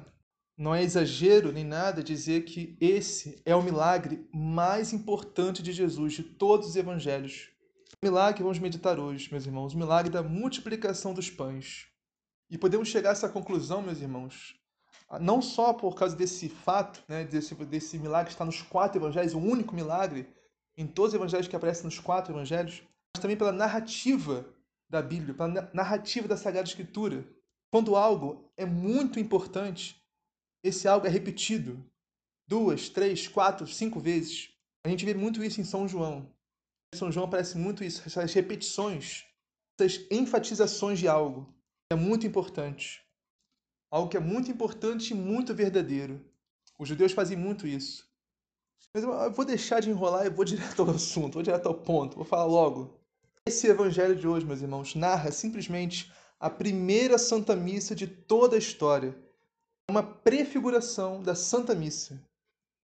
não 0.57 0.73
é 0.73 0.83
exagero 0.83 1.51
nem 1.51 1.65
nada 1.65 2.01
dizer 2.01 2.45
que 2.45 2.77
esse 2.79 3.41
é 3.45 3.53
o 3.53 3.61
milagre 3.61 4.25
mais 4.33 4.93
importante 4.93 5.61
de 5.61 5.73
Jesus 5.73 6.13
de 6.13 6.23
todos 6.23 6.69
os 6.69 6.75
evangelhos. 6.77 7.49
O 8.01 8.05
milagre 8.05 8.41
vamos 8.41 8.59
meditar 8.59 8.97
hoje, 8.97 9.29
meus 9.31 9.45
irmãos, 9.45 9.73
o 9.73 9.77
milagre 9.77 10.11
da 10.11 10.23
multiplicação 10.23 11.13
dos 11.13 11.29
pães. 11.29 11.87
E 12.49 12.57
podemos 12.57 12.87
chegar 12.87 13.09
a 13.09 13.11
essa 13.11 13.27
conclusão, 13.27 13.81
meus 13.81 13.99
irmãos, 13.99 14.55
não 15.19 15.41
só 15.41 15.73
por 15.73 15.95
causa 15.95 16.15
desse 16.15 16.47
fato, 16.47 17.03
né, 17.07 17.25
desse, 17.25 17.53
desse 17.65 17.97
milagre 17.97 18.27
que 18.27 18.33
está 18.33 18.45
nos 18.45 18.61
quatro 18.61 18.99
evangelhos, 18.99 19.33
o 19.33 19.39
único 19.39 19.75
milagre 19.75 20.29
em 20.77 20.87
todos 20.87 21.13
os 21.13 21.15
evangelhos 21.15 21.47
que 21.47 21.55
aparece 21.55 21.83
nos 21.83 21.99
quatro 21.99 22.33
evangelhos, 22.33 22.81
mas 23.15 23.19
também 23.19 23.37
pela 23.37 23.53
narrativa 23.53 24.45
da 24.89 25.01
Bíblia, 25.01 25.33
pela 25.33 25.71
narrativa 25.73 26.27
da 26.27 26.35
Sagrada 26.35 26.67
Escritura. 26.67 27.25
Quando 27.71 27.95
algo 27.95 28.51
é 28.57 28.65
muito 28.65 29.21
importante, 29.21 30.03
esse 30.61 30.85
algo 30.85 31.07
é 31.07 31.09
repetido 31.09 31.81
duas, 32.45 32.89
três, 32.89 33.25
quatro, 33.25 33.65
cinco 33.65 34.01
vezes. 34.01 34.49
A 34.85 34.89
gente 34.89 35.05
vê 35.05 35.13
muito 35.13 35.41
isso 35.41 35.61
em 35.61 35.63
São 35.63 35.87
João. 35.87 36.29
Em 36.93 36.97
São 36.97 37.09
João 37.09 37.25
aparece 37.25 37.57
muito 37.57 37.85
isso, 37.85 38.03
essas 38.05 38.33
repetições, 38.33 39.23
essas 39.79 40.05
enfatizações 40.11 40.99
de 40.99 41.07
algo. 41.07 41.47
É 41.89 41.95
muito 41.95 42.27
importante. 42.27 43.01
Algo 43.89 44.09
que 44.09 44.17
é 44.17 44.19
muito 44.19 44.51
importante 44.51 45.11
e 45.11 45.15
muito 45.15 45.55
verdadeiro. 45.55 46.19
Os 46.77 46.89
judeus 46.89 47.13
fazem 47.13 47.37
muito 47.37 47.65
isso. 47.65 48.05
Mas 48.93 49.03
eu 49.03 49.31
vou 49.31 49.45
deixar 49.45 49.79
de 49.79 49.89
enrolar 49.89 50.25
e 50.25 50.29
vou 50.29 50.43
direto 50.45 50.81
ao 50.81 50.89
assunto, 50.89 51.35
vou 51.35 51.43
direto 51.43 51.67
ao 51.67 51.75
ponto, 51.75 52.17
vou 52.17 52.25
falar 52.25 52.45
logo. 52.45 53.04
Esse 53.47 53.67
evangelho 53.67 54.15
de 54.15 54.27
hoje, 54.27 54.43
meus 54.43 54.63
irmãos, 54.63 54.95
narra 54.95 55.31
simplesmente 55.31 56.11
a 56.39 56.49
primeira 56.49 57.15
Santa 57.19 57.55
Missa 57.55 57.93
de 57.93 58.07
toda 58.07 58.55
a 58.55 58.57
história. 58.57 59.15
Uma 59.87 60.01
prefiguração 60.01 61.21
da 61.21 61.35
Santa 61.35 61.75
Missa. 61.75 62.19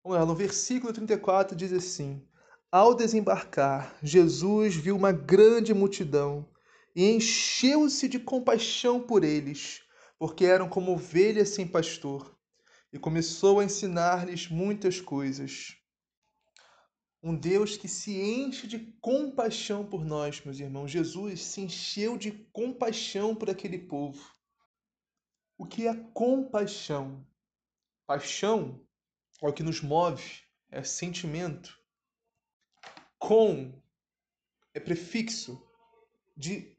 Vamos 0.02 0.18
lá, 0.18 0.25
no 0.25 0.34
versículo 0.34 0.94
34 0.94 1.54
diz 1.54 1.75
assim: 1.75 2.26
Ao 2.72 2.94
desembarcar, 2.94 3.98
Jesus 4.02 4.75
viu 4.75 4.96
uma 4.96 5.12
grande 5.12 5.75
multidão 5.75 6.48
e 6.94 7.04
encheu-se 7.04 8.08
de 8.08 8.18
compaixão 8.18 8.98
por 8.98 9.25
eles, 9.25 9.82
porque 10.18 10.46
eram 10.46 10.70
como 10.70 10.92
ovelhas 10.92 11.50
sem 11.50 11.68
pastor, 11.68 12.34
e 12.90 12.98
começou 12.98 13.60
a 13.60 13.64
ensinar-lhes 13.66 14.48
muitas 14.48 15.02
coisas 15.02 15.76
um 17.23 17.35
Deus 17.37 17.76
que 17.76 17.88
se 17.88 18.20
enche 18.20 18.66
de 18.66 18.78
compaixão 19.00 19.85
por 19.85 20.04
nós, 20.04 20.40
meus 20.44 20.61
irmãos. 20.61 20.90
Jesus 20.90 21.42
se 21.42 21.61
encheu 21.62 22.16
de 22.16 22.32
compaixão 22.52 23.35
por 23.35 23.50
aquele 23.50 23.78
povo. 23.78 24.35
O 25.58 25.66
que 25.66 25.87
é 25.87 25.94
compaixão? 26.12 27.26
Paixão 28.06 28.80
é 29.42 29.49
o 29.49 29.52
que 29.52 29.62
nos 29.62 29.80
move, 29.80 30.42
é 30.70 30.82
sentimento. 30.82 31.80
Com 33.18 33.82
é 34.75 34.78
prefixo 34.78 35.61
de 36.37 36.76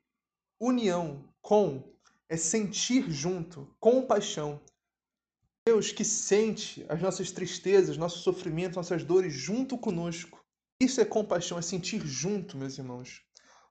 união, 0.60 1.27
com 1.41 1.98
é 2.29 2.38
sentir 2.38 3.10
junto, 3.10 3.75
compaixão. 3.79 4.62
Deus 5.77 5.91
que 5.91 6.03
sente 6.03 6.84
as 6.89 7.00
nossas 7.00 7.31
tristezas, 7.31 7.98
nossos 7.98 8.24
sofrimentos, 8.24 8.75
nossas 8.75 9.03
dores 9.03 9.31
junto 9.31 9.77
conosco. 9.77 10.43
Isso 10.81 11.00
é 11.00 11.05
compaixão, 11.05 11.60
é 11.60 11.62
sentir 11.62 12.01
junto, 12.03 12.57
meus 12.57 12.79
irmãos. 12.79 13.22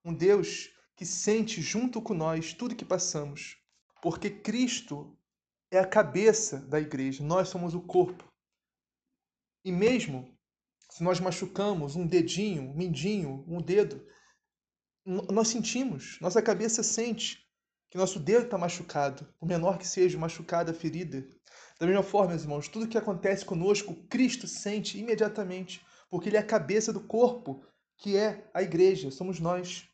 Um 0.05 0.15
Deus 0.15 0.71
que 0.95 1.05
sente 1.05 1.61
junto 1.61 2.01
com 2.01 2.15
nós 2.15 2.55
tudo 2.55 2.77
que 2.77 2.85
passamos. 2.85 3.57
Porque 4.01 4.31
Cristo 4.31 5.19
é 5.69 5.81
a 5.81 5.87
cabeça 5.87 6.59
da 6.59 6.81
igreja, 6.81 7.25
nós 7.25 7.49
somos 7.49 7.75
o 7.75 7.81
corpo. 7.81 8.25
E 9.65 9.73
mesmo 9.73 10.33
se 10.89 11.03
nós 11.03 11.19
machucamos 11.19 11.97
um 11.97 12.07
dedinho, 12.07 12.71
um 12.71 12.75
mindinho, 12.77 13.45
um 13.49 13.61
dedo, 13.61 14.07
nós 15.05 15.49
sentimos, 15.49 16.21
nossa 16.21 16.41
cabeça 16.41 16.85
sente 16.85 17.45
que 17.91 17.99
nosso 17.99 18.21
dedo 18.21 18.45
está 18.45 18.59
machucado, 18.59 19.27
por 19.41 19.47
menor 19.47 19.77
que 19.77 19.87
seja 19.87 20.17
machucada, 20.17 20.73
ferida. 20.73 21.27
Da 21.79 21.87
mesma 21.87 22.03
forma, 22.03 22.31
meus 22.31 22.43
irmãos, 22.43 22.69
tudo 22.69 22.89
que 22.89 22.97
acontece 22.97 23.45
conosco, 23.45 23.95
Cristo 24.09 24.47
sente 24.47 24.99
imediatamente, 24.99 25.85
porque 26.09 26.29
Ele 26.29 26.37
é 26.37 26.41
a 26.41 26.47
cabeça 26.47 26.93
do 26.93 27.01
corpo, 27.01 27.63
que 27.99 28.17
é 28.17 28.49
a 28.55 28.63
igreja, 28.63 29.11
somos 29.11 29.39
nós. 29.39 29.87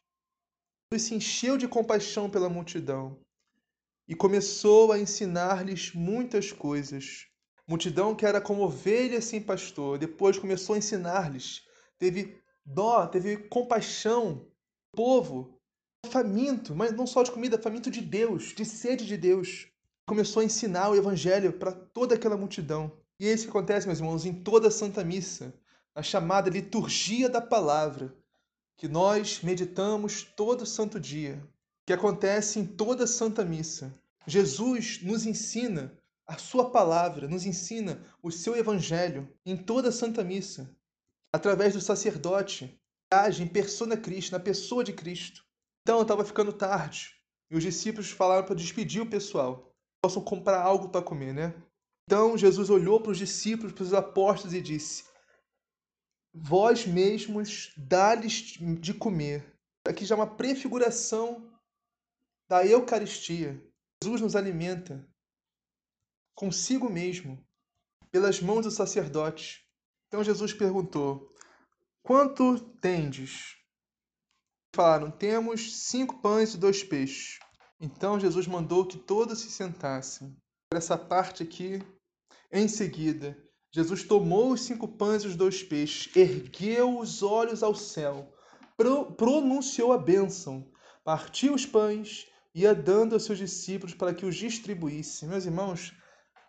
Ele 0.92 1.00
se 1.00 1.14
encheu 1.14 1.56
de 1.56 1.66
compaixão 1.66 2.30
pela 2.30 2.48
multidão 2.48 3.18
e 4.06 4.14
começou 4.14 4.92
a 4.92 4.98
ensinar-lhes 4.98 5.92
muitas 5.92 6.52
coisas. 6.52 7.26
Multidão 7.66 8.14
que 8.14 8.26
era 8.26 8.40
como 8.40 8.62
ovelha 8.62 9.20
sem 9.20 9.40
pastor, 9.40 9.98
depois 9.98 10.38
começou 10.38 10.74
a 10.74 10.78
ensinar-lhes, 10.78 11.66
teve 11.98 12.40
dó, 12.64 13.06
teve 13.06 13.36
compaixão 13.48 14.34
do 14.34 14.52
povo, 14.94 15.58
faminto, 16.06 16.76
mas 16.76 16.92
não 16.92 17.06
só 17.06 17.22
de 17.22 17.32
comida, 17.32 17.58
faminto 17.58 17.90
de 17.90 18.00
Deus, 18.00 18.54
de 18.54 18.64
sede 18.64 19.06
de 19.06 19.16
Deus 19.16 19.71
começou 20.06 20.40
a 20.42 20.44
ensinar 20.44 20.90
o 20.90 20.96
evangelho 20.96 21.52
para 21.52 21.72
toda 21.72 22.14
aquela 22.14 22.36
multidão. 22.36 22.92
E 23.18 23.26
é 23.26 23.32
isso 23.32 23.44
que 23.44 23.50
acontece, 23.50 23.86
meus 23.86 23.98
irmãos, 23.98 24.26
em 24.26 24.32
toda 24.32 24.68
a 24.68 24.70
Santa 24.70 25.04
Missa, 25.04 25.54
a 25.94 26.02
chamada 26.02 26.50
liturgia 26.50 27.28
da 27.28 27.40
palavra, 27.40 28.14
que 28.76 28.88
nós 28.88 29.40
meditamos 29.42 30.24
todo 30.24 30.66
santo 30.66 30.98
dia, 30.98 31.42
que 31.86 31.92
acontece 31.92 32.58
em 32.58 32.66
toda 32.66 33.04
a 33.04 33.06
Santa 33.06 33.44
Missa. 33.44 33.94
Jesus 34.26 35.00
nos 35.02 35.26
ensina 35.26 35.96
a 36.26 36.38
sua 36.38 36.70
palavra, 36.70 37.28
nos 37.28 37.44
ensina 37.44 38.02
o 38.22 38.30
seu 38.30 38.56
evangelho 38.56 39.28
em 39.44 39.56
toda 39.56 39.90
a 39.90 39.92
Santa 39.92 40.24
Missa, 40.24 40.74
através 41.32 41.74
do 41.74 41.80
sacerdote, 41.80 42.80
age 43.10 43.42
em 43.42 43.46
persona 43.46 43.96
Cristo, 43.96 44.32
na 44.32 44.40
pessoa 44.40 44.82
de 44.82 44.92
Cristo. 44.92 45.44
Então 45.82 46.02
estava 46.02 46.24
ficando 46.24 46.52
tarde 46.52 47.14
e 47.50 47.56
os 47.56 47.62
discípulos 47.62 48.10
falaram 48.10 48.44
para 48.46 48.54
despedir 48.54 49.02
o 49.02 49.08
pessoal 49.08 49.71
possam 50.02 50.22
comprar 50.22 50.60
algo 50.60 50.88
para 50.88 51.00
comer, 51.00 51.32
né? 51.32 51.54
Então 52.04 52.36
Jesus 52.36 52.68
olhou 52.68 53.00
para 53.00 53.12
os 53.12 53.18
discípulos, 53.18 53.72
para 53.72 53.84
os 53.84 53.94
apóstolos 53.94 54.52
e 54.52 54.60
disse: 54.60 55.04
Vós 56.34 56.84
mesmos 56.84 57.72
dá-lhes 57.76 58.58
de 58.80 58.92
comer. 58.92 59.56
Aqui 59.86 60.04
já 60.04 60.14
é 60.14 60.18
uma 60.18 60.36
prefiguração 60.36 61.48
da 62.48 62.66
Eucaristia. 62.66 63.64
Jesus 64.02 64.20
nos 64.20 64.36
alimenta. 64.36 65.08
consigo 66.34 66.90
mesmo, 66.90 67.38
pelas 68.10 68.40
mãos 68.40 68.64
do 68.64 68.70
sacerdote. 68.70 69.64
Então 70.08 70.24
Jesus 70.24 70.52
perguntou: 70.52 71.32
Quanto 72.02 72.58
tendes? 72.80 73.56
Falaram: 74.74 75.10
Temos 75.12 75.86
cinco 75.86 76.20
pães 76.20 76.54
e 76.54 76.58
dois 76.58 76.82
peixes. 76.82 77.38
Então 77.82 78.20
Jesus 78.20 78.46
mandou 78.46 78.86
que 78.86 78.96
todos 78.96 79.40
se 79.40 79.50
sentassem. 79.50 80.36
Essa 80.72 80.96
parte 80.96 81.42
aqui, 81.42 81.82
em 82.52 82.68
seguida, 82.68 83.36
Jesus 83.74 84.04
tomou 84.04 84.52
os 84.52 84.62
cinco 84.62 84.86
pães 84.86 85.24
e 85.24 85.26
os 85.26 85.34
dois 85.34 85.64
peixes, 85.64 86.14
ergueu 86.14 87.00
os 87.00 87.24
olhos 87.24 87.60
ao 87.60 87.74
céu, 87.74 88.32
pro 88.76 89.12
pronunciou 89.16 89.92
a 89.92 89.98
bênção, 89.98 90.70
partiu 91.02 91.54
os 91.54 91.66
pães 91.66 92.28
ia 92.54 92.74
dando 92.74 93.14
aos 93.14 93.24
seus 93.24 93.38
discípulos 93.38 93.94
para 93.94 94.14
que 94.14 94.26
os 94.26 94.36
distribuísse. 94.36 95.26
Meus 95.26 95.44
irmãos, 95.44 95.92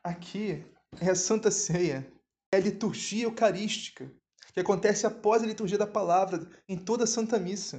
aqui 0.04 0.64
é 1.00 1.10
a 1.10 1.16
Santa 1.16 1.50
Ceia, 1.50 2.12
é 2.52 2.58
a 2.58 2.60
liturgia 2.60 3.24
eucarística, 3.24 4.14
que 4.54 4.60
acontece 4.60 5.08
após 5.08 5.42
a 5.42 5.48
liturgia 5.48 5.78
da 5.78 5.88
palavra 5.88 6.48
em 6.70 6.78
toda 6.78 7.06
a 7.06 7.08
Santa 7.08 7.40
Missa. 7.40 7.78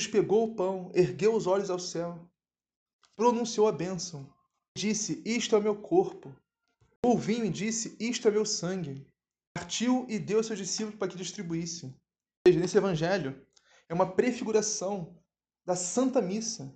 Jesus 0.00 0.10
pegou 0.10 0.44
o 0.44 0.56
pão, 0.56 0.90
ergueu 0.94 1.36
os 1.36 1.46
olhos 1.46 1.70
ao 1.70 1.78
céu, 1.78 2.28
pronunciou 3.16 3.68
a 3.68 3.72
bênção, 3.72 4.32
disse: 4.76 5.22
Isto 5.24 5.56
é 5.56 5.60
meu 5.60 5.76
corpo. 5.76 6.34
O 7.04 7.16
vinho 7.16 7.44
e 7.44 7.50
disse: 7.50 7.96
Isto 7.98 8.28
é 8.28 8.30
meu 8.30 8.44
sangue. 8.44 9.06
Partiu 9.54 10.06
e 10.08 10.18
deu 10.18 10.38
aos 10.38 10.46
seus 10.46 10.58
discípulos 10.58 10.98
para 10.98 11.08
que 11.08 11.16
distribuíssem. 11.16 11.94
Veja, 12.46 12.58
nesse 12.58 12.78
evangelho 12.78 13.46
é 13.88 13.94
uma 13.94 14.14
prefiguração 14.14 15.22
da 15.64 15.76
Santa 15.76 16.20
Missa. 16.20 16.74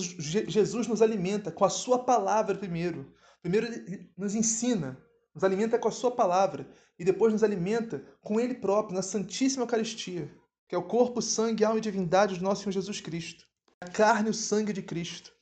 Jesus 0.00 0.86
nos 0.86 1.00
alimenta 1.00 1.50
com 1.50 1.64
a 1.64 1.70
sua 1.70 2.04
palavra 2.04 2.54
primeiro. 2.56 3.14
Primeiro 3.40 3.66
ele 3.66 4.12
nos 4.16 4.34
ensina, 4.34 5.02
nos 5.34 5.42
alimenta 5.42 5.78
com 5.78 5.88
a 5.88 5.92
sua 5.92 6.10
palavra 6.10 6.68
e 6.98 7.04
depois 7.04 7.32
nos 7.32 7.42
alimenta 7.42 8.04
com 8.20 8.38
ele 8.38 8.54
próprio 8.54 8.94
na 8.94 9.02
Santíssima 9.02 9.62
Eucaristia, 9.62 10.30
que 10.68 10.74
é 10.74 10.78
o 10.78 10.86
corpo, 10.86 11.22
sangue, 11.22 11.64
alma 11.64 11.78
e 11.78 11.82
divindade 11.82 12.36
do 12.36 12.44
nosso 12.44 12.62
Senhor 12.62 12.72
Jesus 12.72 13.00
Cristo. 13.00 13.45
A 13.80 13.88
carne 13.88 14.28
e 14.28 14.30
o 14.30 14.34
sangue 14.34 14.72
de 14.72 14.82
Cristo. 14.82 15.32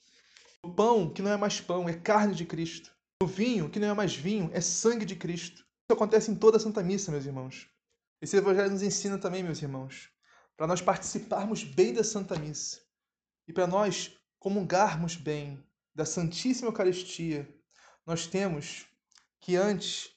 O 0.63 0.73
pão, 0.73 1.09
que 1.09 1.23
não 1.23 1.31
é 1.31 1.37
mais 1.37 1.61
pão, 1.61 1.89
é 1.89 1.93
carne 1.93 2.35
de 2.35 2.45
Cristo. 2.45 2.93
O 3.23 3.27
vinho, 3.27 3.71
que 3.71 3.79
não 3.79 3.89
é 3.89 3.95
mais 3.95 4.17
vinho, 4.17 4.51
é 4.53 4.61
sangue 4.61 5.05
de 5.05 5.15
Cristo. 5.15 5.61
Isso 5.61 5.93
acontece 5.93 6.31
em 6.31 6.35
toda 6.35 6.57
a 6.57 6.61
Santa 6.61 6.83
Missa, 6.83 7.13
meus 7.13 7.27
irmãos. 7.27 7.69
Esse 8.21 8.37
Evangelho 8.37 8.71
nos 8.71 8.83
ensina 8.83 9.19
também, 9.19 9.43
meus 9.43 9.63
irmãos, 9.63 10.11
para 10.57 10.67
nós 10.67 10.81
participarmos 10.81 11.63
bem 11.63 11.93
da 11.93 12.03
Santa 12.03 12.39
Missa 12.39 12.81
e 13.47 13.53
para 13.53 13.67
nós 13.67 14.17
comungarmos 14.39 15.15
bem 15.15 15.63
da 15.95 16.05
Santíssima 16.05 16.69
Eucaristia, 16.69 17.49
nós 18.05 18.27
temos 18.27 18.87
que 19.41 19.57
antes 19.57 20.11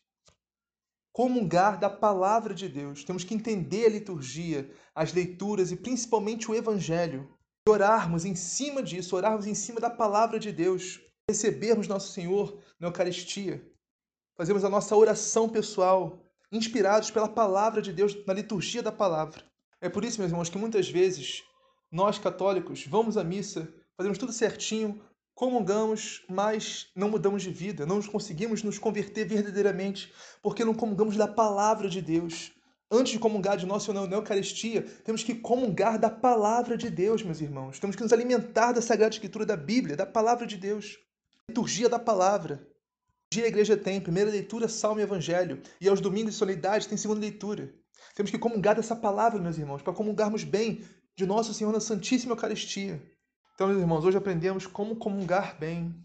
comungar 1.11 1.79
da 1.79 1.89
palavra 1.89 2.53
de 2.53 2.67
Deus. 2.67 3.03
Temos 3.03 3.23
que 3.23 3.33
entender 3.33 3.85
a 3.85 3.89
liturgia, 3.89 4.71
as 4.95 5.13
leituras 5.13 5.71
e 5.71 5.75
principalmente 5.75 6.49
o 6.49 6.55
Evangelho. 6.55 7.37
Orarmos 7.67 8.23
em 8.23 8.33
cima 8.33 8.81
disso, 8.81 9.13
orarmos 9.13 9.45
em 9.45 9.53
cima 9.53 9.81
da 9.81 9.89
palavra 9.89 10.39
de 10.39 10.53
Deus, 10.53 11.01
recebermos 11.29 11.85
nosso 11.85 12.13
Senhor 12.13 12.57
na 12.79 12.87
Eucaristia, 12.87 13.61
fazemos 14.37 14.63
a 14.63 14.69
nossa 14.69 14.95
oração 14.95 15.49
pessoal, 15.49 16.23
inspirados 16.49 17.11
pela 17.11 17.27
palavra 17.27 17.81
de 17.81 17.91
Deus, 17.91 18.15
na 18.25 18.33
liturgia 18.33 18.81
da 18.81 18.91
palavra. 18.91 19.43
É 19.81 19.89
por 19.89 20.05
isso, 20.05 20.19
meus 20.19 20.31
irmãos, 20.31 20.49
que 20.49 20.57
muitas 20.57 20.89
vezes 20.89 21.43
nós 21.91 22.17
católicos 22.17 22.85
vamos 22.87 23.17
à 23.17 23.23
missa, 23.23 23.67
fazemos 23.97 24.17
tudo 24.17 24.31
certinho, 24.31 25.03
comungamos, 25.35 26.23
mas 26.29 26.87
não 26.95 27.09
mudamos 27.09 27.43
de 27.43 27.49
vida, 27.49 27.85
não 27.85 28.01
conseguimos 28.01 28.63
nos 28.63 28.79
converter 28.79 29.27
verdadeiramente, 29.27 30.13
porque 30.41 30.63
não 30.63 30.73
comungamos 30.73 31.17
da 31.17 31.27
palavra 31.27 31.89
de 31.89 32.01
Deus. 32.01 32.53
Antes 32.89 33.13
de 33.13 33.19
comungar 33.19 33.57
de 33.57 33.65
nosso 33.65 33.91
na 33.91 34.01
Eucaristia, 34.03 34.83
temos 35.03 35.23
que 35.23 35.35
comungar 35.35 35.99
da 35.99 36.09
palavra 36.09 36.77
de 36.77 36.89
Deus, 36.89 37.21
meus 37.21 37.41
irmãos. 37.41 37.79
Temos 37.79 37.95
que 37.95 38.03
nos 38.03 38.13
alimentar 38.13 38.71
da 38.71 38.81
Sagrada 38.81 39.13
Escritura 39.13 39.45
da 39.45 39.57
Bíblia, 39.57 39.97
da 39.97 40.05
palavra 40.05 40.47
de 40.47 40.55
Deus 40.55 40.97
liturgia 41.49 41.87
da 41.87 41.97
palavra. 41.97 42.67
Dia 43.31 43.45
a 43.45 43.47
igreja 43.47 43.77
tem 43.77 44.01
primeira 44.01 44.29
leitura, 44.29 44.67
salmo 44.67 44.99
e 44.99 45.03
evangelho, 45.03 45.61
e 45.79 45.87
aos 45.87 46.01
domingos 46.01 46.33
de 46.33 46.37
solenidade 46.37 46.87
tem 46.87 46.97
segunda 46.97 47.21
leitura. 47.21 47.73
Temos 48.13 48.31
que 48.31 48.37
comungar 48.37 48.75
dessa 48.75 48.95
palavra, 48.95 49.39
meus 49.39 49.57
irmãos, 49.57 49.81
para 49.81 49.93
comungarmos 49.93 50.43
bem 50.43 50.83
de 51.15 51.25
nosso 51.25 51.53
Senhor 51.53 51.71
na 51.71 51.79
Santíssima 51.79 52.33
Eucaristia. 52.33 53.01
Então, 53.55 53.67
meus 53.67 53.79
irmãos, 53.79 54.03
hoje 54.03 54.17
aprendemos 54.17 54.67
como 54.67 54.97
comungar 54.97 55.57
bem 55.57 55.95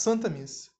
Santa 0.00 0.28
Missa. 0.28 0.71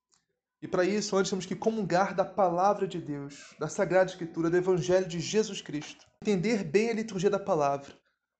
E 0.62 0.68
para 0.68 0.84
isso, 0.84 1.16
antes 1.16 1.28
temos 1.28 1.44
que 1.44 1.56
comungar 1.56 2.14
da 2.14 2.24
palavra 2.24 2.86
de 2.86 3.00
Deus, 3.00 3.54
da 3.58 3.68
Sagrada 3.68 4.10
Escritura, 4.10 4.48
do 4.48 4.56
Evangelho 4.56 5.08
de 5.08 5.18
Jesus 5.18 5.60
Cristo. 5.60 6.06
Entender 6.22 6.62
bem 6.62 6.90
a 6.90 6.94
liturgia 6.94 7.28
da 7.28 7.38
palavra, 7.38 7.92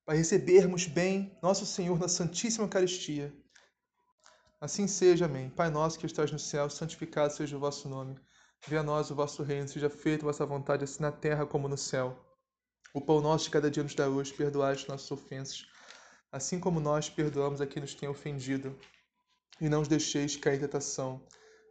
para 0.06 0.16
recebermos 0.16 0.86
bem 0.86 1.36
nosso 1.42 1.66
Senhor 1.66 1.98
na 1.98 2.08
Santíssima 2.08 2.64
Eucaristia 2.64 3.34
Assim 4.62 4.86
seja, 4.86 5.24
amém. 5.24 5.50
Pai 5.50 5.70
nosso 5.70 5.98
que 5.98 6.06
estás 6.06 6.30
no 6.30 6.38
céu, 6.38 6.70
santificado 6.70 7.32
seja 7.32 7.56
o 7.56 7.58
vosso 7.58 7.88
nome. 7.88 8.16
Venha 8.68 8.80
a 8.80 8.84
nós 8.84 9.10
o 9.10 9.14
vosso 9.16 9.42
reino, 9.42 9.66
seja 9.66 9.90
feita 9.90 10.24
a 10.24 10.28
vossa 10.28 10.46
vontade, 10.46 10.84
assim 10.84 11.02
na 11.02 11.10
terra 11.10 11.44
como 11.44 11.66
no 11.66 11.76
céu. 11.76 12.16
O 12.94 13.00
pão 13.00 13.20
nosso 13.20 13.46
de 13.46 13.50
cada 13.50 13.68
dia 13.68 13.82
nos 13.82 13.96
dá 13.96 14.08
hoje, 14.08 14.32
perdoai 14.32 14.74
as 14.74 14.86
nossas 14.86 15.10
ofensas, 15.10 15.66
assim 16.30 16.60
como 16.60 16.78
nós 16.78 17.10
perdoamos 17.10 17.60
a 17.60 17.66
quem 17.66 17.82
nos 17.82 17.92
tem 17.92 18.08
ofendido. 18.08 18.78
E 19.60 19.68
não 19.68 19.80
os 19.80 19.88
deixeis 19.88 20.36
cair 20.36 20.58
em 20.58 20.60
tentação, 20.60 21.26